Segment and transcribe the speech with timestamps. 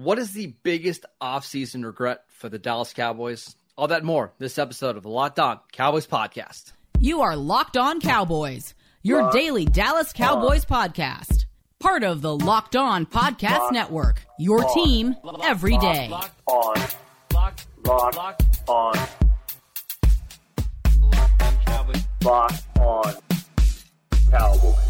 [0.00, 3.54] What is the biggest offseason regret for the Dallas Cowboys?
[3.76, 6.72] All that more this episode of the Locked On Cowboys podcast.
[6.98, 10.88] You are Locked On Cowboys, your Locked daily Dallas Cowboys on.
[10.88, 11.44] podcast.
[11.80, 14.24] Part of the Locked On Podcast Locked Network.
[14.38, 14.74] Your on.
[14.74, 16.08] team every day.
[16.08, 16.74] Locked on.
[17.34, 18.94] Locked, Locked on.
[22.22, 23.14] Locked on
[24.30, 24.89] Cowboys.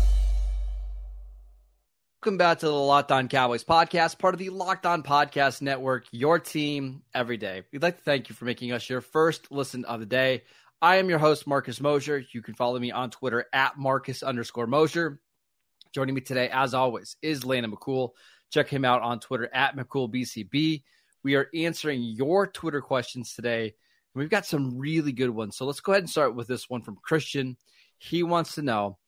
[2.23, 6.05] Welcome back to the Locked On Cowboys podcast, part of the Locked On Podcast Network,
[6.13, 7.63] your team every day.
[7.73, 10.43] We'd like to thank you for making us your first listen of the day.
[10.83, 12.23] I am your host, Marcus Mosher.
[12.31, 15.19] You can follow me on Twitter at Marcus underscore Mosher.
[15.95, 18.11] Joining me today, as always, is Landon McCool.
[18.51, 20.83] Check him out on Twitter at McCoolBCB.
[21.25, 23.77] We are answering your Twitter questions today.
[24.15, 25.57] We've got some really good ones.
[25.57, 27.57] So let's go ahead and start with this one from Christian.
[27.97, 28.99] He wants to know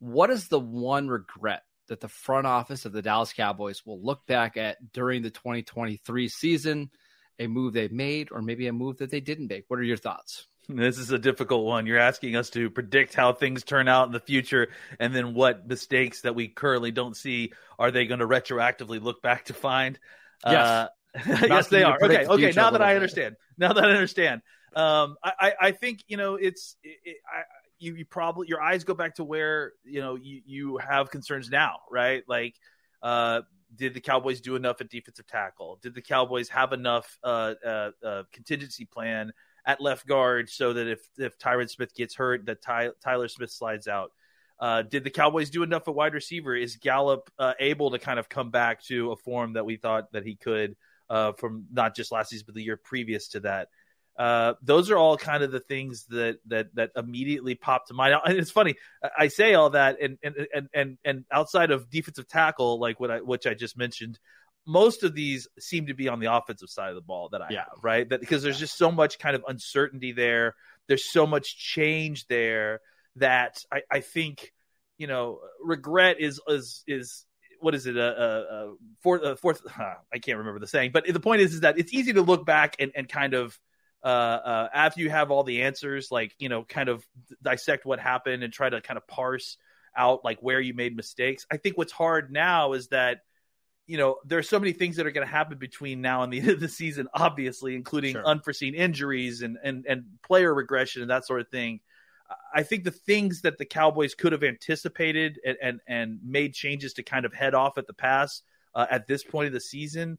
[0.00, 4.26] what is the one regret that the front office of the Dallas Cowboys will look
[4.26, 6.90] back at during the 2023 season,
[7.38, 9.64] a move they made, or maybe a move that they didn't make.
[9.68, 10.46] What are your thoughts?
[10.68, 11.86] This is a difficult one.
[11.86, 14.68] You're asking us to predict how things turn out in the future,
[15.00, 19.22] and then what mistakes that we currently don't see are they going to retroactively look
[19.22, 19.98] back to find?
[20.44, 20.88] Yes, uh,
[21.26, 21.98] yes, they are.
[22.02, 22.52] Okay, okay.
[22.54, 24.42] Now that I understand, now that I understand,
[24.76, 26.76] um, I, I, think you know it's.
[26.82, 27.42] It, I,
[27.78, 31.50] you, you probably your eyes go back to where you know you, you have concerns
[31.50, 32.22] now, right?
[32.28, 32.56] Like,
[33.02, 33.42] uh,
[33.74, 35.78] did the Cowboys do enough at defensive tackle?
[35.82, 39.32] Did the Cowboys have enough uh, uh, uh contingency plan
[39.66, 43.50] at left guard so that if if Tyron Smith gets hurt, that Ty, Tyler Smith
[43.50, 44.12] slides out?
[44.60, 46.56] Uh, did the Cowboys do enough at wide receiver?
[46.56, 50.10] Is Gallup uh, able to kind of come back to a form that we thought
[50.12, 50.74] that he could
[51.08, 53.68] uh, from not just last season but the year previous to that?
[54.18, 58.16] Uh, those are all kind of the things that that that immediately pop to mind.
[58.24, 58.74] And it's funny,
[59.16, 63.12] I say all that, and and and and, and outside of defensive tackle, like what
[63.12, 64.18] I which I just mentioned,
[64.66, 67.46] most of these seem to be on the offensive side of the ball that I
[67.50, 67.60] yeah.
[67.60, 68.08] have, right?
[68.08, 70.56] That because there's just so much kind of uncertainty there.
[70.88, 72.80] There's so much change there
[73.16, 74.52] that I, I think
[74.96, 77.24] you know regret is is is
[77.60, 80.90] what is it a, a, a fourth a fourth huh, I can't remember the saying,
[80.92, 83.56] but the point is is that it's easy to look back and, and kind of
[84.08, 87.06] uh, uh, after you have all the answers, like you know, kind of
[87.42, 89.58] dissect what happened and try to kind of parse
[89.94, 91.46] out like where you made mistakes.
[91.50, 93.20] I think what's hard now is that
[93.86, 96.32] you know there are so many things that are going to happen between now and
[96.32, 98.24] the end of the season, obviously, including sure.
[98.24, 101.80] unforeseen injuries and and and player regression and that sort of thing.
[102.54, 106.94] I think the things that the Cowboys could have anticipated and and, and made changes
[106.94, 108.40] to kind of head off at the pass
[108.74, 110.16] uh, at this point of the season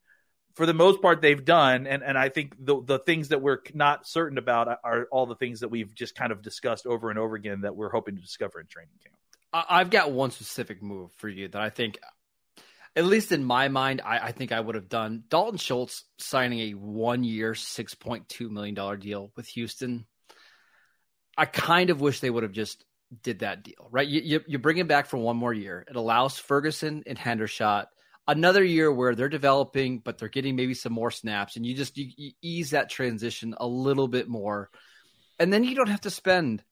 [0.55, 3.59] for the most part they've done and, and i think the, the things that we're
[3.73, 7.19] not certain about are all the things that we've just kind of discussed over and
[7.19, 9.15] over again that we're hoping to discover in training camp.
[9.51, 11.99] I've got one specific move for you that i think
[12.95, 15.23] at least in my mind i, I think i would have done.
[15.29, 20.05] Dalton schultz signing a one year $6.2 million deal with houston.
[21.37, 22.83] I kind of wish they would have just
[23.23, 24.07] did that deal right?
[24.07, 25.85] You, you, you bring him back for one more year.
[25.89, 27.85] It allows ferguson and hendershot
[28.29, 31.97] another year where they're developing, but they're getting maybe some more snaps, and you just
[31.97, 34.69] you, you ease that transition a little bit more,
[35.39, 36.63] and then you don't have to spend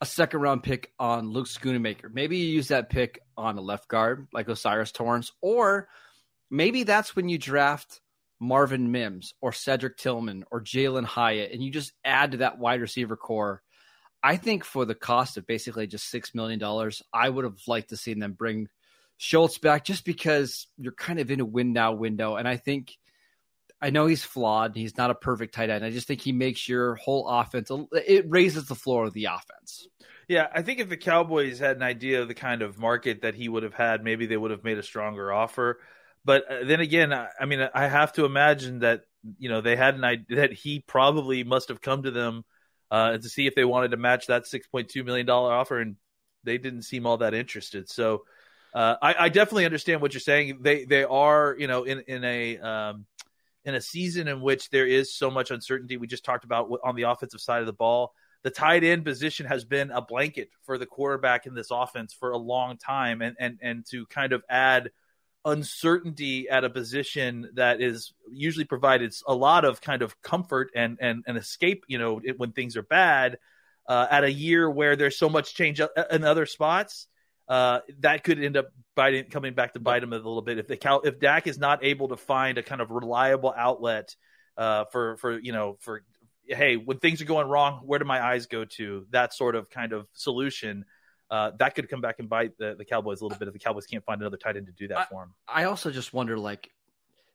[0.00, 2.12] a second round pick on Luke Schoonmaker.
[2.12, 5.88] Maybe you use that pick on a left guard like O'Cyrus Torrence, or
[6.50, 8.00] maybe that's when you draft
[8.40, 12.80] Marvin Mims or Cedric Tillman or Jalin Hyatt, and you just add to that wide
[12.80, 13.62] receiver core.
[14.22, 17.90] I think for the cost of basically just six million dollars, I would have liked
[17.90, 18.68] to see them bring
[19.16, 22.36] Schultz back just because you're kind of in a win now window.
[22.36, 22.92] And I think
[23.80, 24.76] I know he's flawed.
[24.76, 25.84] He's not a perfect tight end.
[25.84, 29.86] I just think he makes your whole offense, it raises the floor of the offense.
[30.26, 33.34] Yeah, I think if the Cowboys had an idea of the kind of market that
[33.34, 35.80] he would have had, maybe they would have made a stronger offer.
[36.24, 39.02] But uh, then again, I mean, I have to imagine that
[39.38, 42.44] you know they had an idea that he probably must have come to them
[42.90, 45.78] uh, to see if they wanted to match that six point two million dollar offer,
[45.78, 45.96] and
[46.42, 47.90] they didn't seem all that interested.
[47.90, 48.24] So
[48.74, 50.58] uh, I, I, definitely understand what you're saying.
[50.60, 53.06] They they are you know in in a um,
[53.64, 55.96] in a season in which there is so much uncertainty.
[55.96, 58.12] We just talked about on the offensive side of the ball.
[58.42, 62.32] The tight end position has been a blanket for the quarterback in this offense for
[62.32, 64.90] a long time, and and and to kind of add
[65.44, 70.98] uncertainty at a position that is usually provided a lot of kind of comfort and
[71.00, 71.84] and, and escape.
[71.86, 73.38] You know, when things are bad,
[73.88, 77.06] uh, at a year where there's so much change uh, in other spots
[77.48, 80.66] uh, that could end up biting, coming back to bite him a little bit if
[80.66, 84.14] the Cal, if Dak is not able to find a kind of reliable outlet
[84.56, 86.02] uh, for for you know for
[86.46, 89.70] hey when things are going wrong where do my eyes go to that sort of
[89.70, 90.84] kind of solution
[91.30, 93.58] uh, that could come back and bite the, the Cowboys a little bit if the
[93.58, 95.34] Cowboys can't find another tight end to do that I, for him.
[95.48, 96.70] I also just wonder like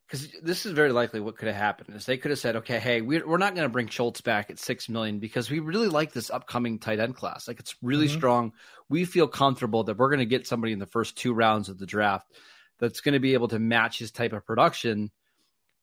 [0.09, 2.79] because this is very likely what could have happened is they could have said, okay,
[2.79, 5.87] hey, we're, we're not going to bring Schultz back at six million because we really
[5.87, 7.47] like this upcoming tight end class.
[7.47, 8.17] Like it's really mm-hmm.
[8.17, 8.53] strong.
[8.89, 11.77] We feel comfortable that we're going to get somebody in the first two rounds of
[11.77, 12.31] the draft
[12.79, 15.11] that's going to be able to match his type of production.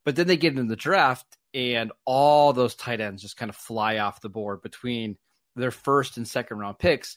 [0.04, 3.54] But then they get in the draft and all those tight ends just kind of
[3.54, 5.18] fly off the board between
[5.54, 7.16] their first and second round picks.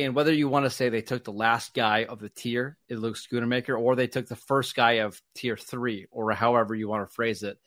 [0.00, 3.00] And whether you want to say they took the last guy of the tier in
[3.00, 7.06] Luke Schoonmaker, or they took the first guy of tier three, or however you want
[7.06, 7.58] to phrase it,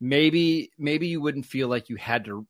[0.00, 2.46] maybe maybe you wouldn't feel like you had to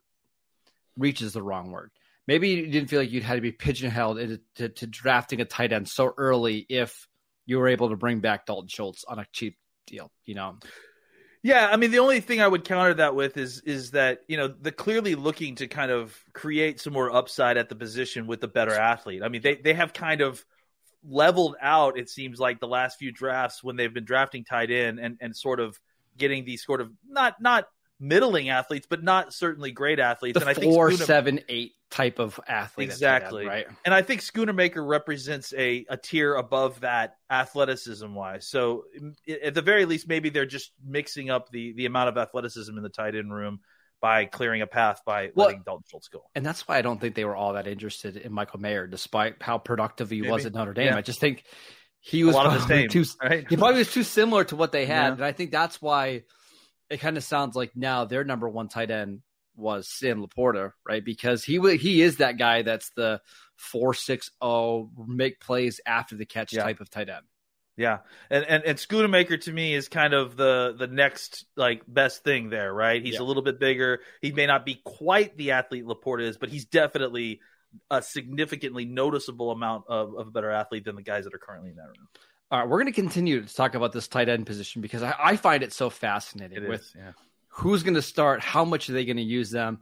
[0.96, 1.90] reach is the wrong word.
[2.26, 5.44] Maybe you didn't feel like you'd had to be pigeonholed into to, to drafting a
[5.44, 7.06] tight end so early if
[7.44, 10.10] you were able to bring back Dalton Schultz on a cheap deal.
[10.24, 10.58] You know,
[11.44, 14.38] yeah, I mean the only thing I would counter that with is is that you
[14.38, 18.40] know the clearly looking to kind of create some more upside at the position with
[18.40, 19.22] the better athlete.
[19.22, 20.42] I mean they they have kind of
[21.06, 24.98] leveled out it seems like the last few drafts when they've been drafting tight end
[24.98, 25.78] and and sort of
[26.16, 27.66] getting these sort of not not
[28.00, 30.34] middling athletes, but not certainly great athletes.
[30.34, 32.90] The and I think four, Schooner, seven, eight type of athlete.
[32.90, 33.46] Exactly.
[33.46, 33.66] right.
[33.84, 38.48] And I think Schoonmaker represents a, a tier above that athleticism wise.
[38.48, 38.84] So
[39.42, 42.82] at the very least, maybe they're just mixing up the, the amount of athleticism in
[42.82, 43.60] the tight end room
[44.00, 46.24] by clearing a path by well, letting Dalton Schultz go.
[46.34, 49.40] And that's why I don't think they were all that interested in Michael Mayer, despite
[49.40, 50.32] how productive he maybe.
[50.32, 50.88] was at Notre Dame.
[50.88, 50.96] Yeah.
[50.96, 51.44] I just think
[52.00, 53.46] he was a lot of the same, too, right?
[53.48, 55.06] he probably was too similar to what they had.
[55.06, 55.12] Yeah.
[55.12, 56.24] And I think that's why–
[56.90, 59.22] it kind of sounds like now their number one tight end
[59.56, 61.04] was Sam LaPorta, right?
[61.04, 63.20] Because he he is that guy that's the
[63.56, 66.62] four six zero make plays after the catch yeah.
[66.62, 67.24] type of tight end.
[67.76, 67.98] Yeah,
[68.30, 72.50] and and and Schoonmaker to me is kind of the the next like best thing
[72.50, 73.02] there, right?
[73.02, 73.22] He's yeah.
[73.22, 74.00] a little bit bigger.
[74.20, 77.40] He may not be quite the athlete LaPorta is, but he's definitely
[77.90, 81.70] a significantly noticeable amount of, of a better athlete than the guys that are currently
[81.70, 82.08] in that room.
[82.50, 85.14] All right, we're going to continue to talk about this tight end position because I,
[85.18, 87.12] I find it so fascinating it with is, yeah.
[87.48, 89.80] who's going to start, how much are they going to use them,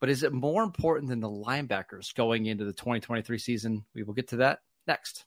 [0.00, 3.84] but is it more important than the linebackers going into the 2023 season?
[3.94, 5.24] We will get to that next.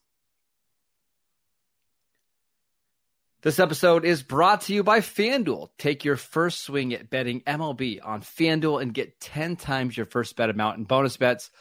[3.42, 5.70] This episode is brought to you by FanDuel.
[5.78, 10.36] Take your first swing at betting MLB on FanDuel and get 10 times your first
[10.36, 11.52] bet amount in bonus bets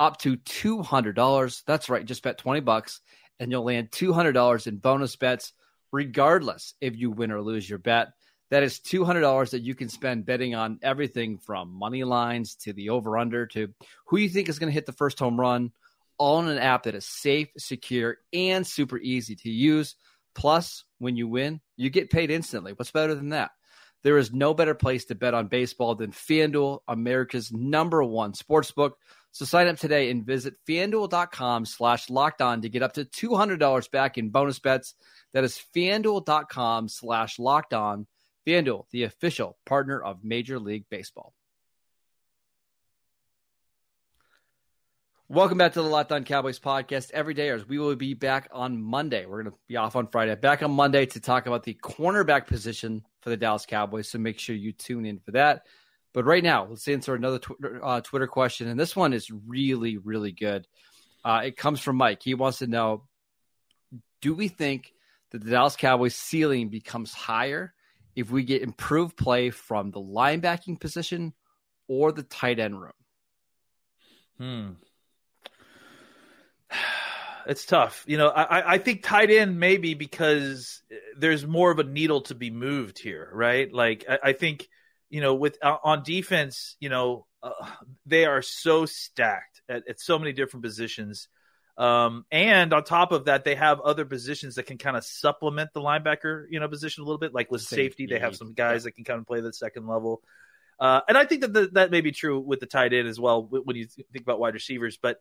[0.00, 1.62] up to $200.
[1.66, 3.00] That's right, just bet 20 bucks
[3.40, 5.52] and you'll land $200 in bonus bets,
[5.90, 8.08] regardless if you win or lose your bet.
[8.50, 12.90] That is $200 that you can spend betting on everything from money lines to the
[12.90, 13.72] over under to
[14.06, 15.72] who you think is going to hit the first home run,
[16.18, 19.96] all in an app that is safe, secure, and super easy to use.
[20.34, 22.72] Plus, when you win, you get paid instantly.
[22.72, 23.52] What's better than that?
[24.02, 28.70] There is no better place to bet on baseball than FanDuel, America's number one sports
[28.70, 28.96] book.
[29.32, 33.90] So sign up today and visit fanduel.com slash locked on to get up to $200
[33.90, 34.94] back in bonus bets.
[35.32, 38.06] That is fanduel.com slash locked on.
[38.46, 41.34] FanDuel, the official partner of Major League Baseball.
[45.28, 47.12] Welcome back to the Locked On Cowboys podcast.
[47.12, 49.26] Every day, we will be back on Monday.
[49.26, 50.34] We're going to be off on Friday.
[50.34, 54.08] Back on Monday to talk about the cornerback position for the Dallas Cowboys.
[54.08, 55.66] So make sure you tune in for that.
[56.12, 58.68] But right now, let's answer another tw- uh, Twitter question.
[58.68, 60.66] And this one is really, really good.
[61.24, 62.22] Uh, it comes from Mike.
[62.22, 63.04] He wants to know
[64.20, 64.92] Do we think
[65.30, 67.72] that the Dallas Cowboys ceiling becomes higher
[68.16, 71.32] if we get improved play from the linebacking position
[71.86, 72.92] or the tight end room?
[74.38, 74.68] Hmm.
[77.46, 78.04] It's tough.
[78.06, 80.82] You know, I, I think tight end maybe because
[81.16, 83.72] there's more of a needle to be moved here, right?
[83.72, 84.68] Like, I, I think–
[85.10, 87.50] you know, with uh, on defense, you know, uh,
[88.06, 91.28] they are so stacked at, at so many different positions.
[91.76, 95.70] Um, and on top of that, they have other positions that can kind of supplement
[95.72, 97.34] the linebacker, you know, position a little bit.
[97.34, 100.22] Like with safety, they have some guys that can kind of play the second level.
[100.78, 103.18] Uh, and I think that the, that may be true with the tight end as
[103.18, 104.98] well when you think about wide receivers.
[105.00, 105.18] But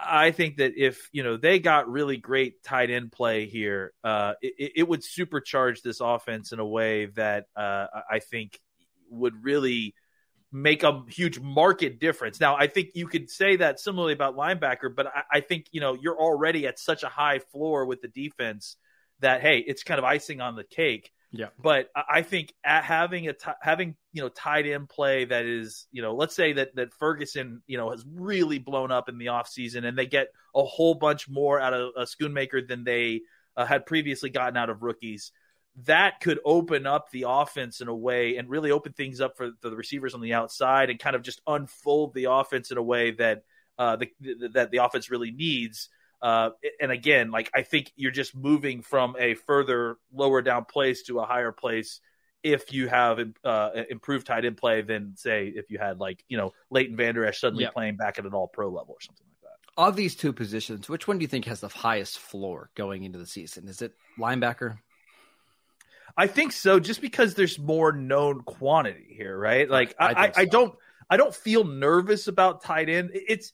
[0.00, 4.34] I think that if you know they got really great tight end play here, uh,
[4.40, 8.58] it, it, would supercharge this offense in a way that uh, I think
[9.12, 9.94] would really
[10.52, 12.38] make a huge market difference.
[12.38, 15.80] Now, I think you could say that similarly about linebacker, but I, I, think you
[15.80, 18.76] know you're already at such a high floor with the defense
[19.20, 21.10] that hey, it's kind of icing on the cake.
[21.34, 21.48] Yeah.
[21.58, 25.86] But I think at having a t- having you know tied in play that is
[25.90, 29.26] you know let's say that that Ferguson you know has really blown up in the
[29.26, 33.22] offseason and they get a whole bunch more out of a Schoonmaker than they
[33.56, 35.32] uh, had previously gotten out of rookies
[35.84, 39.50] that could open up the offense in a way and really open things up for
[39.62, 43.12] the receivers on the outside and kind of just unfold the offense in a way
[43.12, 43.42] that
[43.78, 44.10] uh, the,
[44.52, 45.88] that the offense really needs.
[46.20, 46.50] Uh,
[46.80, 51.20] and again, like I think you're just moving from a further lower down place to
[51.20, 52.00] a higher place
[52.42, 56.36] if you have uh, improved tight end play than say if you had like you
[56.36, 57.72] know Leighton Vander Esch suddenly yep.
[57.72, 59.82] playing back at an All Pro level or something like that.
[59.82, 63.18] Of these two positions, which one do you think has the highest floor going into
[63.18, 63.66] the season?
[63.68, 64.78] Is it linebacker?
[66.16, 69.68] I think so, just because there's more known quantity here, right?
[69.68, 70.32] Like I, I, so.
[70.36, 70.74] I don't
[71.08, 73.10] I don't feel nervous about tight end.
[73.14, 73.52] It's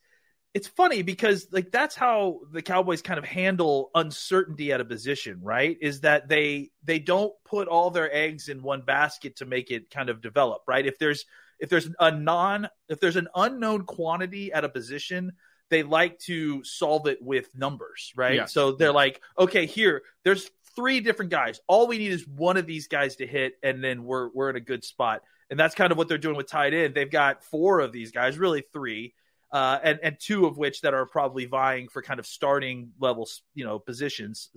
[0.55, 5.41] it's funny because like that's how the Cowboys kind of handle uncertainty at a position,
[5.43, 5.77] right?
[5.81, 9.91] Is that they they don't put all their eggs in one basket to make it
[9.91, 10.87] kind of develop, right?
[10.87, 11.27] If there's
[11.59, 15.33] if there's a non if there's an unknown quantity at a position,
[15.71, 18.37] they like to solve it with numbers, right?
[18.37, 18.45] Yeah.
[18.47, 21.61] So they're like, okay, here there's three different guys.
[21.66, 24.56] All we need is one of these guys to hit and then we're we're in
[24.56, 25.23] a good spot.
[25.50, 26.94] And that's kind of what they're doing with tight end.
[26.94, 29.14] They've got four of these guys, really three
[29.52, 33.42] uh, and and two of which that are probably vying for kind of starting levels,
[33.54, 34.50] you know, positions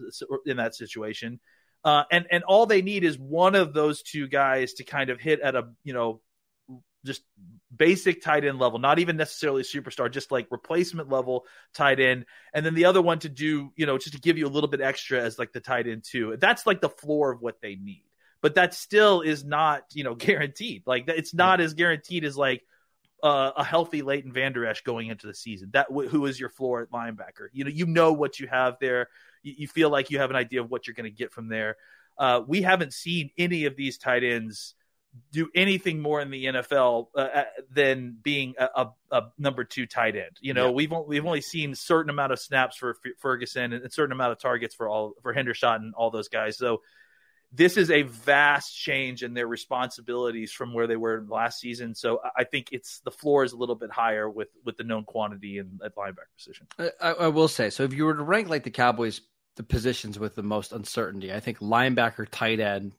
[0.46, 1.40] in that situation.
[1.84, 5.20] Uh, and and all they need is one of those two guys to kind of
[5.20, 6.22] hit at a you know
[7.06, 7.24] just
[7.76, 12.66] basic tight end level, not even necessarily superstar, just like replacement level tight end, and
[12.66, 14.82] then the other one to do you know just to give you a little bit
[14.82, 16.36] extra as like the tight end too.
[16.40, 18.06] That's like the floor of what they need,
[18.42, 20.84] but that still is not you know guaranteed.
[20.86, 22.64] Like it's not as guaranteed as like
[23.24, 25.70] uh, a healthy Leighton Vander Esch going into the season.
[25.74, 27.48] That who is your floor at linebacker?
[27.54, 29.08] You know, you know what you have there.
[29.44, 31.48] You, you feel like you have an idea of what you're going to get from
[31.48, 31.78] there.
[32.18, 34.76] Uh, we haven't seen any of these tight ends
[35.32, 39.86] do anything more in the NFL uh, uh, than being a, a, a, number two
[39.86, 40.38] tight end.
[40.40, 40.72] You know, yeah.
[40.72, 44.14] we've only, we've only seen certain amount of snaps for F- Ferguson and a certain
[44.14, 46.58] amount of targets for all for Hendershot and all those guys.
[46.58, 46.82] So
[47.52, 51.94] this is a vast change in their responsibilities from where they were last season.
[51.96, 55.04] So I think it's the floor is a little bit higher with with the known
[55.04, 56.68] quantity in at linebacker position.
[56.80, 57.84] I, I will say so.
[57.84, 59.22] If you were to rank like the Cowboys,
[59.58, 62.96] the positions with the most uncertainty, I think linebacker, tight end,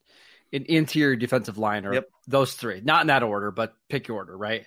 [0.52, 2.08] an interior defensive line or yep.
[2.26, 2.80] those three.
[2.82, 4.36] Not in that order, but pick your order.
[4.36, 4.66] Right.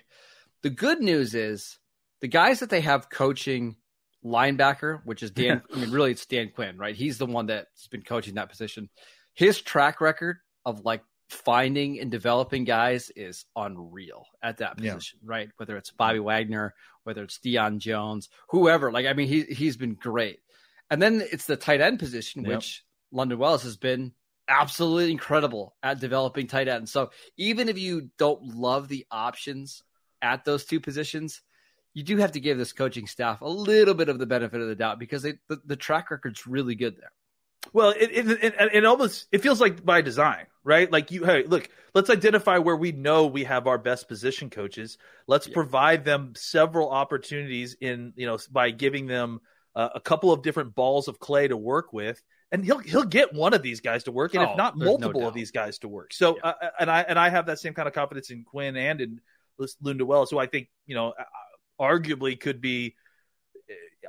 [0.62, 1.78] The good news is
[2.20, 3.76] the guys that they have coaching
[4.24, 5.62] linebacker, which is Dan.
[5.74, 6.96] I mean, really, it's Dan Quinn, right?
[6.96, 8.88] He's the one that's been coaching that position
[9.36, 15.30] his track record of like finding and developing guys is unreal at that position, yeah.
[15.30, 15.48] right?
[15.58, 16.74] Whether it's Bobby Wagner,
[17.04, 18.90] whether it's Deion Jones, whoever.
[18.90, 20.40] Like, I mean, he he's been great.
[20.90, 22.56] And then it's the tight end position, yep.
[22.56, 24.12] which Lunda Wells has been
[24.48, 26.92] absolutely incredible at developing tight ends.
[26.92, 29.82] So even if you don't love the options
[30.22, 31.42] at those two positions,
[31.94, 34.68] you do have to give this coaching staff a little bit of the benefit of
[34.68, 37.10] the doubt because they, the, the track record's really good there.
[37.72, 40.90] Well, it, it, it, it, almost it feels like by design, right?
[40.90, 44.98] Like you, hey, look, let's identify where we know we have our best position coaches.
[45.26, 45.54] Let's yeah.
[45.54, 49.40] provide them several opportunities in you know by giving them
[49.74, 52.22] uh, a couple of different balls of clay to work with,
[52.52, 55.22] and he'll he'll get one of these guys to work, and oh, if not multiple
[55.22, 56.12] no of these guys to work.
[56.12, 56.50] So, yeah.
[56.50, 59.20] uh, and I and I have that same kind of confidence in Quinn and in
[59.82, 61.12] Lunda Wells, who I think you know
[61.80, 62.94] arguably could be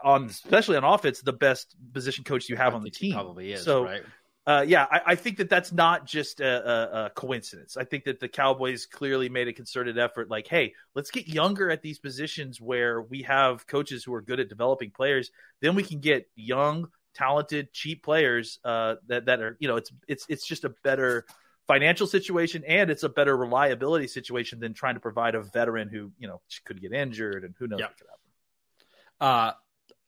[0.03, 3.13] on especially on offense the best position coach you have I on the team.
[3.13, 3.63] Probably is.
[3.63, 4.03] So, right?
[4.45, 7.75] Uh, yeah, I, I, think that that's not just a, a, a, coincidence.
[7.75, 10.29] I think that the Cowboys clearly made a concerted effort.
[10.29, 14.39] Like, hey, let's get younger at these positions where we have coaches who are good
[14.39, 15.31] at developing players.
[15.61, 16.87] Then we can get young,
[17.17, 21.25] talented, cheap players uh, that that are you know it's it's it's just a better
[21.67, 26.11] financial situation and it's a better reliability situation than trying to provide a veteran who
[26.17, 27.89] you know could get injured and who knows yep.
[27.89, 29.49] what could happen.
[29.49, 29.51] Uh,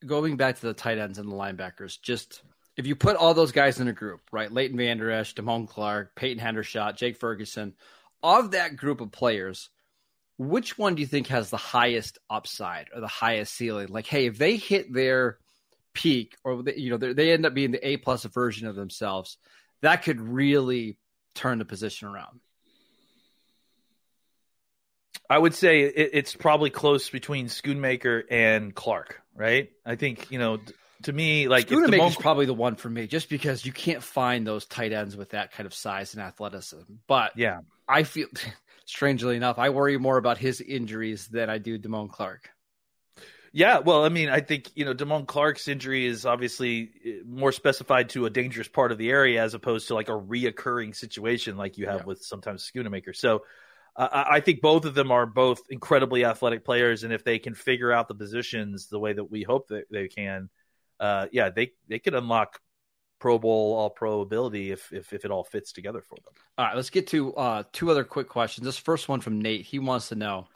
[0.06, 2.42] going back to the tight ends and the linebackers, just
[2.78, 4.52] if you put all those guys in a group, right?
[4.52, 7.74] Leighton Vander Esch, Damone Clark, Peyton Hendershot, Jake Ferguson,
[8.24, 9.70] of that group of players,
[10.38, 13.88] which one do you think has the highest upside or the highest ceiling?
[13.90, 15.40] Like, hey, if they hit their
[15.94, 19.38] peak or they, you know they end up being the A plus version of themselves,
[19.82, 20.98] that could really
[21.36, 22.40] turn the position around.
[25.30, 29.70] I would say it, it's probably close between Schoonmaker and Clark, right?
[29.86, 30.60] I think you know,
[31.04, 34.46] to me, like Schoonmaker is probably the one for me, just because you can't find
[34.46, 36.94] those tight ends with that kind of size and athleticism.
[37.08, 38.28] But yeah, I feel
[38.86, 42.50] strangely enough, I worry more about his injuries than I do Damone Clark.
[43.52, 47.52] Yeah, well, I mean, I think you know Damone Clark's injury is obviously eh, more
[47.52, 51.58] specified to a dangerous part of the area as opposed to like a reoccurring situation
[51.58, 52.06] like you have yeah.
[52.06, 53.16] with sometimes Schoonmaker.
[53.16, 53.44] So
[53.96, 57.54] uh, I think both of them are both incredibly athletic players, and if they can
[57.54, 60.50] figure out the positions the way that we hope that they can,
[61.00, 62.60] uh, yeah, they they could unlock
[63.20, 66.34] Pro Bowl All Pro ability if, if if it all fits together for them.
[66.58, 68.64] All right, let's get to uh, two other quick questions.
[68.64, 69.66] This first one from Nate.
[69.66, 70.48] He wants to know.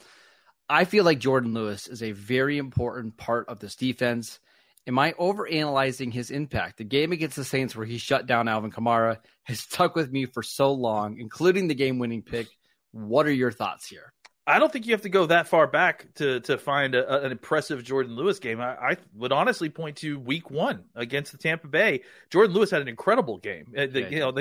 [0.70, 4.40] I feel like Jourdan Lewis is a very important part of this defense.
[4.86, 6.78] Am I overanalyzing his impact?
[6.78, 10.26] The game against the Saints, where he shut down Alvin Kamara, has stuck with me
[10.26, 12.48] for so long, including the game winning pick.
[12.92, 14.14] What are your thoughts here?
[14.46, 17.32] I don't think you have to go that far back to to find a, an
[17.32, 18.60] impressive Jourdan Lewis game.
[18.60, 22.02] I, I, would honestly point to Week One against the Tampa Bay.
[22.30, 23.68] Jourdan Lewis had an incredible game.
[23.78, 24.34] Uh, the, yeah, you know,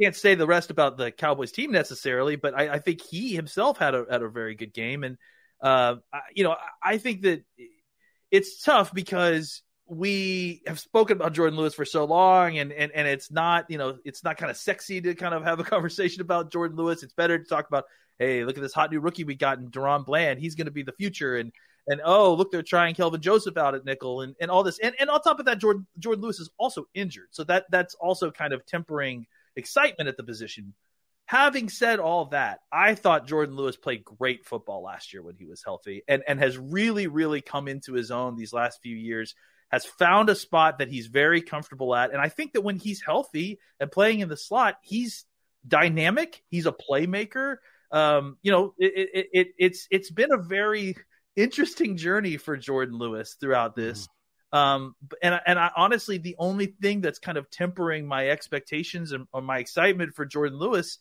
[0.00, 3.78] can't say the rest about the Cowboys team necessarily, but I, I think he himself
[3.78, 5.04] had a had a very good game.
[5.04, 5.16] And
[5.60, 5.96] uh,
[6.34, 7.42] you know, I think that
[8.30, 13.06] it's tough because we have spoken about Jourdan Lewis for so long, and and and
[13.06, 16.20] it's not you know it's not kind of sexy to kind of have a conversation
[16.20, 17.02] about Jourdan Lewis.
[17.02, 17.84] It's better to talk about
[18.18, 20.40] hey, look at this hot new rookie we got in DaRon Bland.
[20.40, 21.36] He's going to be the future.
[21.36, 21.52] And
[21.88, 24.78] and oh, look, they're trying Kelvin Joseph out at nickel and, and all this.
[24.80, 27.28] And and on top of that, Jourdan Jourdan Lewis is also injured.
[27.30, 30.74] So that that's also kind of tempering excitement at the position.
[31.26, 35.46] Having said all that, I thought Jourdan Lewis played great football last year when he
[35.46, 39.34] was healthy and, and has really, really come into his own these last few years,
[39.68, 42.12] has found a spot that he's very comfortable at.
[42.12, 45.24] And I think that when he's healthy and playing in the slot, he's
[45.66, 47.56] dynamic, he's a playmaker
[47.90, 50.96] um, you know, it, it, it, it's it's been a very
[51.34, 54.08] interesting journey for Jourdan Lewis throughout this.
[54.52, 54.58] Mm.
[54.58, 59.26] Um, and and I, honestly, the only thing that's kind of tempering my expectations and
[59.32, 60.98] or my excitement for Jourdan Lewis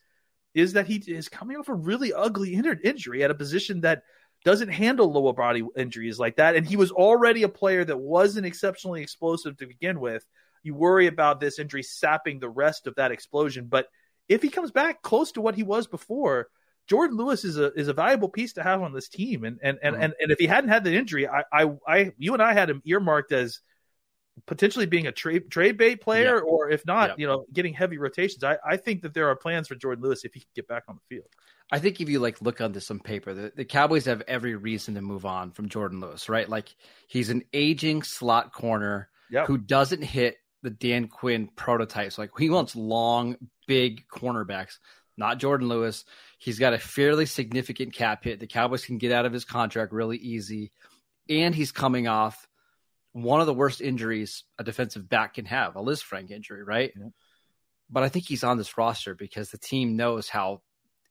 [0.55, 4.03] is that he is coming off a really ugly injury at a position that
[4.45, 6.55] doesn't handle lower body injuries like that.
[6.55, 10.25] And he was already a player that wasn't exceptionally explosive to begin with.
[10.63, 13.67] You worry about this injury sapping the rest of that explosion.
[13.69, 13.87] But
[14.29, 16.47] if he comes back close to what he was before,
[16.89, 19.79] Jourdan Lewis is a is a valuable piece to have on this team, and and
[19.81, 20.03] and, mm-hmm.
[20.03, 22.69] and, and if he hadn't had the injury, I, I I you and I had
[22.69, 23.59] him earmarked as
[24.45, 26.41] potentially being a trade trade bait player, yeah.
[26.41, 27.15] or if not, yeah.
[27.17, 28.43] you know, getting heavy rotations.
[28.43, 30.83] I I think that there are plans for Jourdan Lewis if he can get back
[30.87, 31.27] on the field.
[31.71, 34.95] I think if you like look onto some paper, the, the Cowboys have every reason
[34.95, 36.47] to move on from Jourdan Lewis, right?
[36.47, 36.75] Like
[37.07, 39.47] he's an aging slot corner yep.
[39.47, 42.17] who doesn't hit the Dan Quinn prototypes.
[42.17, 43.35] Like he wants long,
[43.67, 44.77] big cornerbacks
[45.17, 46.05] not Jourdan Lewis.
[46.37, 48.39] He's got a fairly significant cap hit.
[48.39, 50.71] The Cowboys can get out of his contract really easy.
[51.29, 52.47] And he's coming off
[53.15, 56.91] one of the worst injuries a defensive back can have, a Liz Lisfranc injury, right?
[56.99, 57.07] Yeah.
[57.89, 60.61] But I think he's on this roster because the team knows how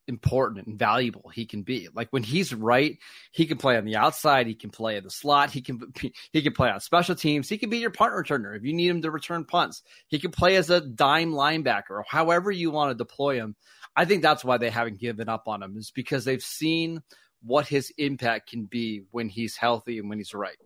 [0.07, 1.89] important and valuable he can be.
[1.95, 2.99] Like when he's right,
[3.31, 5.81] he can play on the outside, he can play in the slot, he can
[6.31, 8.89] he can play on special teams, he can be your punt returner if you need
[8.89, 9.81] him to return punts.
[10.07, 13.55] He can play as a dime linebacker or however you want to deploy him.
[13.95, 17.01] I think that's why they haven't given up on him is because they've seen
[17.41, 20.57] what his impact can be when he's healthy and when he's right.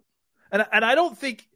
[0.52, 1.48] And and I don't think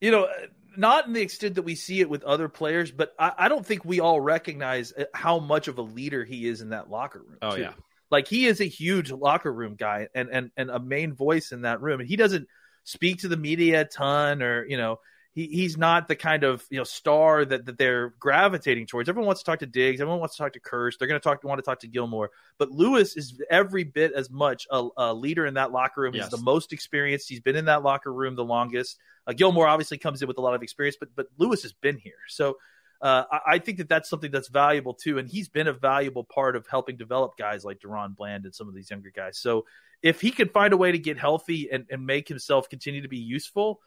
[0.00, 0.28] you know
[0.76, 3.66] not in the extent that we see it with other players, but I, I don't
[3.66, 7.18] think we all recognize uh, how much of a leader he is in that locker
[7.18, 7.38] room.
[7.42, 7.62] Oh too.
[7.62, 7.72] yeah,
[8.10, 11.62] like he is a huge locker room guy and and and a main voice in
[11.62, 12.46] that room, and he doesn't
[12.84, 14.98] speak to the media a ton or you know
[15.32, 19.08] he, he's not the kind of you know star that, that they're gravitating towards.
[19.08, 20.00] Everyone wants to talk to Diggs.
[20.00, 20.98] Everyone wants to talk to Kearse.
[20.98, 22.30] They're going to talk want to talk to Gilmore.
[22.58, 26.14] But Lewis is every bit as much a, a leader in that locker room.
[26.14, 26.24] Yes.
[26.24, 27.28] He's the most experienced.
[27.28, 28.98] He's been in that locker room the longest.
[29.26, 31.96] Uh, Gilmore obviously comes in with a lot of experience, but but Lewis has been
[31.96, 32.14] here.
[32.28, 32.56] So
[33.00, 36.24] uh, I, I, think that that's something that's valuable too, and he's been a valuable
[36.24, 39.38] part of helping develop guys like DaRon Bland and some of these younger guys.
[39.38, 39.64] So
[40.02, 43.08] if he can find a way to get healthy and, and make himself continue to
[43.08, 43.80] be useful,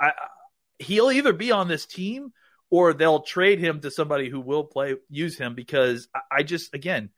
[0.00, 0.12] I,
[0.78, 2.32] he'll either be on this team
[2.70, 7.10] or they'll trade him to somebody who will play use him because I, just again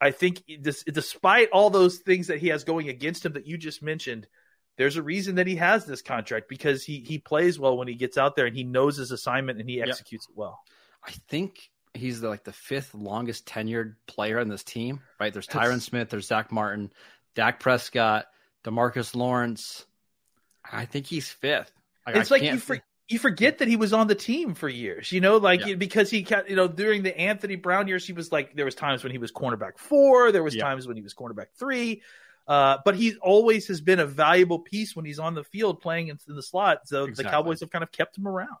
[0.00, 3.58] I think this, despite all those things that he has going against him that you
[3.58, 4.28] just mentioned,
[4.76, 7.94] there's a reason that he has this contract because he he plays well when he
[7.94, 10.60] gets out there and he knows his assignment and he executes it well.
[11.04, 15.00] I think he's the, like the fifth longest tenured player on this team.
[15.18, 15.32] Right?
[15.32, 16.92] There's Tyron Smith, there's Zack Martin,
[17.34, 18.26] Dak Prescott,
[18.64, 19.84] Demarcus Lawrence.
[20.70, 21.72] I think he's fifth.
[22.06, 24.68] Like, it's I like you, for, you forget that he was on the team for
[24.68, 25.74] years, you know, like yeah.
[25.74, 29.02] because he you know during the Anthony Brown years, he was like there was times
[29.02, 30.62] when he was cornerback four, there was yeah.
[30.62, 32.02] times when he was cornerback three,
[32.46, 36.08] uh, but he always has been a valuable piece when he's on the field playing
[36.08, 36.86] in the slot.
[36.86, 37.24] So exactly.
[37.24, 38.56] the Cowboys have kind of kept him around.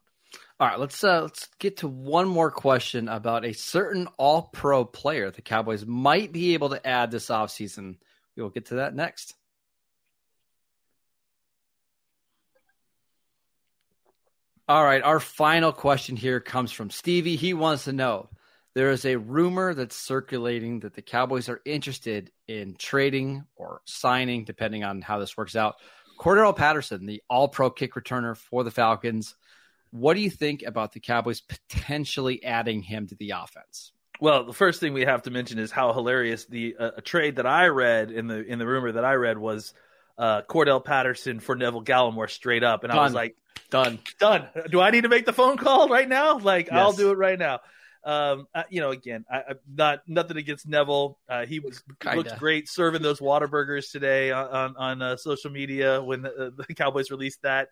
[0.60, 4.84] All right, let's uh, let's get to one more question about a certain All Pro
[4.84, 7.96] player the Cowboys might be able to add this offseason.
[8.34, 9.34] We will get to that next.
[14.68, 17.36] All right, our final question here comes from Stevie.
[17.36, 18.28] He wants to know
[18.74, 24.44] there is a rumor that's circulating that the Cowboys are interested in trading or signing,
[24.44, 25.76] depending on how this works out.
[26.20, 29.36] Cordarrelle Patterson, the all pro kick returner for the Falcons.
[29.90, 33.92] What do you think about the Cowboys potentially adding him to the offense?
[34.20, 37.36] Well, the first thing we have to mention is how hilarious the uh, a trade
[37.36, 39.72] that I read in the in the rumor that I read was
[40.18, 42.98] uh, Cordarrelle Patterson for Neville Gallimore straight up, and done.
[42.98, 43.36] I was like,
[43.70, 44.48] done, done.
[44.70, 46.38] Do I need to make the phone call right now?
[46.38, 46.74] Like, yes.
[46.74, 47.60] I'll do it right now.
[48.04, 51.18] Um, uh, you know, again, I, am not nothing against Neville.
[51.28, 52.16] Uh, he was Kinda.
[52.16, 56.74] looked great serving those Whataburgers today on on, on uh, social media when the, the,
[56.74, 57.68] Cowboys released that.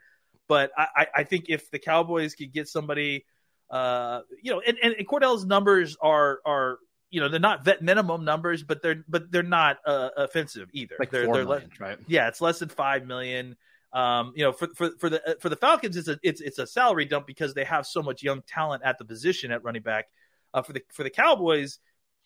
[0.48, 3.24] But I, I think if the Cowboys could get somebody,
[3.70, 6.78] uh, you know, and, and, Cordarrelle's numbers are are
[7.10, 10.96] you know they're not vet minimum numbers, but they're but they're not uh, offensive either.
[10.98, 11.98] Like they're, four they're million, right?
[12.06, 13.56] Yeah, it's less than five million.
[13.92, 16.66] Um, you know, for, for for the for the Falcons, it's a it's it's a
[16.66, 20.06] salary dump because they have so much young talent at the position at running back.
[20.52, 21.78] Uh, for the for the Cowboys,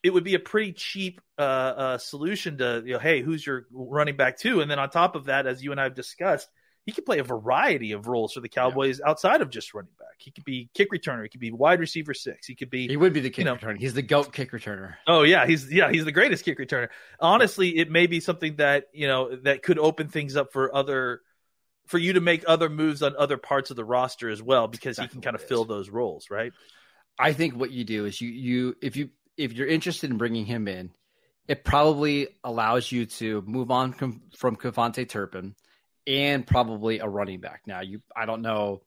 [0.03, 3.67] it would be a pretty cheap uh, uh, solution to you know, hey, who's your
[3.71, 4.61] running back too?
[4.61, 6.49] And then on top of that, as you and I have discussed,
[6.91, 9.09] he could play a variety of roles for the Cowboys yeah.
[9.09, 10.17] outside of just running back.
[10.19, 11.23] He could be kick returner.
[11.23, 12.49] He could be wide receiver six.
[12.49, 12.89] He could be.
[12.89, 13.79] He would be the kick you know, returner.
[13.79, 14.95] He's the goat kick returner.
[15.07, 16.89] Oh yeah, he's yeah he's the greatest kick returner.
[17.21, 21.21] Honestly, it may be something that you know that could open things up for other
[21.87, 24.99] for you to make other moves on other parts of the roster as well because
[24.99, 26.53] exactly he can kind of fill those roles, right?
[27.17, 30.45] I think what you do is you you if you if you're interested in bringing
[30.45, 30.91] him in,
[31.47, 35.55] it probably allows you to move on from, from KaVontae Turpin
[36.07, 37.63] and probably a running back.
[37.67, 38.83] Now you I don't know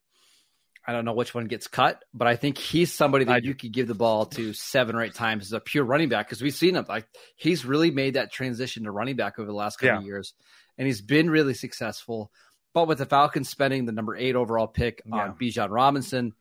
[0.85, 3.71] I don't know which one gets cut, but I think he's somebody that you could
[3.71, 6.53] give the ball to seven or eight times as a pure running back because we've
[6.53, 9.95] seen him like he's really made that transition to running back over the last couple
[9.95, 9.99] yeah.
[9.99, 10.33] of years,
[10.77, 12.31] and he's been really successful.
[12.73, 15.15] But with the Falcons spending the number eight overall pick yeah.
[15.15, 16.33] on Bijan Robinson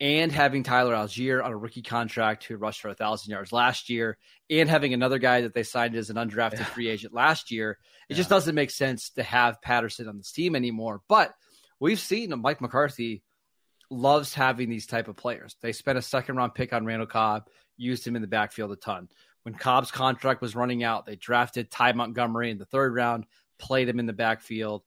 [0.00, 3.90] and having Tyler Allgeier on a rookie contract who rushed for a thousand yards last
[3.90, 4.16] year,
[4.48, 6.64] and having another guy that they signed as an undrafted yeah.
[6.64, 7.72] free agent last year,
[8.08, 8.16] it yeah.
[8.16, 11.02] just doesn't make sense to have Patterson on this team anymore.
[11.08, 11.34] But
[11.78, 13.22] we've seen Mike McCarthy
[13.90, 15.56] loves having these type of players.
[15.60, 18.76] They spent a second round pick on Randall Cobb, used him in the backfield a
[18.76, 19.08] ton.
[19.42, 23.24] When Cobb's contract was running out, they drafted Ty Montgomery in the third round,
[23.58, 24.82] played him in the backfield.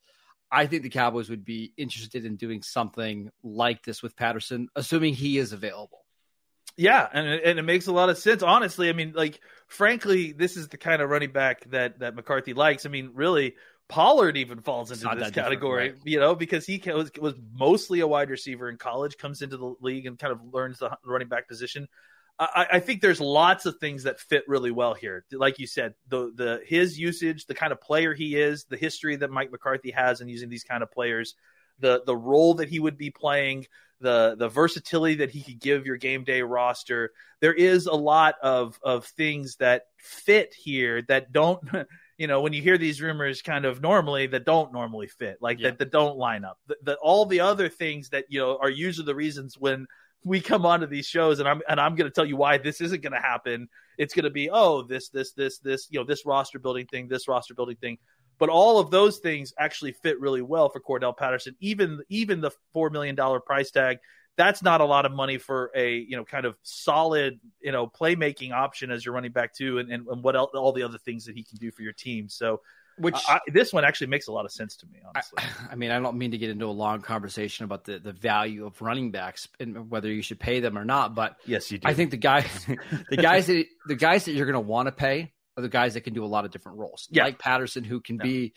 [0.53, 5.15] I think the Cowboys would be interested in doing something like this with Patterson, assuming
[5.15, 6.05] he is available.
[6.77, 8.43] Yeah, and it, and it makes a lot of sense.
[8.43, 12.53] Honestly, I mean, like, frankly, this is the kind of running back that that McCarthy
[12.53, 12.85] likes.
[12.85, 13.55] I mean, really,
[13.89, 15.99] Pollard even falls into this category, right?
[16.03, 19.73] you know, because he was, was mostly a wide receiver in college, comes into the
[19.81, 21.87] league and kind of learns the running back position.
[22.39, 25.23] I, I, think there's lots of things that fit really well here.
[25.31, 29.15] Like you said, the the his usage, the kind of player he is, the history
[29.17, 31.35] that Mike McCarthy has in using these kind of players,
[31.79, 33.67] the the role that he would be playing,
[34.01, 37.11] the the versatility that he could give your game day roster.
[37.39, 41.61] There is a lot of of things that fit here that don't
[42.17, 45.59] you know when you hear these rumors kind of normally that don't normally fit like
[45.59, 45.69] yeah.
[45.69, 48.69] that that don't line up the, the, all the other things that you know are
[48.69, 49.87] usually the reasons when
[50.25, 52.81] we come onto these shows and I'm and I'm going to tell you why this
[52.81, 53.67] isn't going to happen.
[53.97, 57.07] It's going to be oh this this this this you know this roster building thing,
[57.07, 57.97] this roster building thing.
[58.39, 61.55] But all of those things actually fit really well for Cordell Patterson.
[61.59, 63.97] Even even the four million dollar price tag,
[64.37, 67.87] that's not a lot of money for a you know kind of solid you know
[67.87, 70.97] playmaking option as your running back too, and, and, and what else, all the other
[70.97, 72.27] things that he can do for your team.
[72.29, 72.61] So
[72.97, 74.99] which I, this one actually makes a lot of sense to me.
[75.05, 77.99] Honestly, I, I, mean, I don't mean to get into a long conversation about the,
[77.99, 81.71] the value of running backs and whether you should pay them or not, but yes,
[81.71, 81.87] you do.
[81.87, 82.45] I think the guys,
[83.09, 85.93] the guys that the guys that you're going to want to pay are the guys
[85.93, 87.23] that can do a lot of different roles, yeah.
[87.23, 88.23] like Patterson, who can yeah.
[88.23, 88.53] be,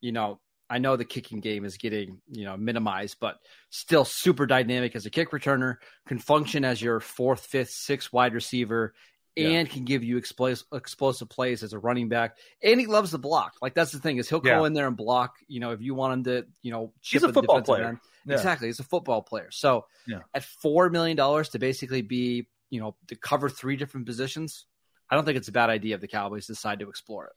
[0.00, 3.36] you know, I know the kicking game is getting you know minimized, but
[3.68, 5.76] still super dynamic as a kick returner.
[6.06, 8.94] Can function as your fourth, fifth, sixth wide receiver
[9.36, 9.64] and yeah.
[9.64, 12.36] can give you explosive, explosive plays as a running back.
[12.62, 13.54] And he loves the block.
[13.62, 14.66] Like that's the thing is he'll go yeah.
[14.66, 15.36] in there and block.
[15.48, 18.00] You know, if you want him to, you know, he's a football player.
[18.24, 18.34] Yeah.
[18.34, 19.48] Exactly, he's a football player.
[19.50, 19.86] So
[20.32, 24.66] at four million dollars to basically be, you know, to cover three different positions,
[25.10, 27.32] I don't think it's a bad idea if the Cowboys decide to explore it.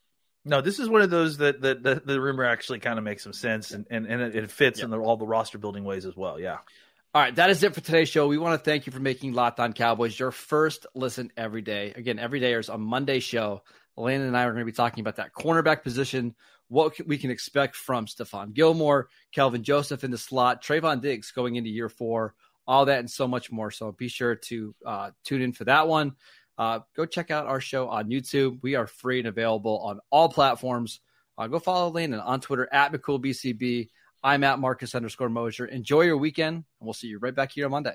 [0.47, 3.23] No, this is one of those that, that, that the rumor actually kind of makes
[3.23, 6.15] some sense and, and, and it, fits in the, all the roster building ways as
[6.15, 6.39] well.
[6.39, 6.60] Yeah.
[7.15, 8.28] All right, that is it for today's show.
[8.28, 11.93] We want to thank you for making Locked On Cowboys your first listen every day.
[11.95, 13.62] Again, every day is a Monday show.
[13.95, 16.36] Landon and I are going to be talking about that cornerback position,
[16.67, 21.56] what we can expect from Stephon Gilmore, Kelvin Joseph in the slot, Trevon Diggs going
[21.56, 22.36] into year four,
[22.67, 23.71] all that and so much more.
[23.71, 26.17] So be sure to uh, tune in for that one.
[26.58, 28.60] Uh, go check out our show on YouTube.
[28.62, 30.99] We are free and available on all platforms.
[31.38, 33.88] Uh, go follow Landon on Twitter at McCoolBCB.
[34.26, 35.68] I'm at Marcus underscore Mosher.
[35.68, 37.94] Enjoy your weekend, and we'll see you right back here on Monday.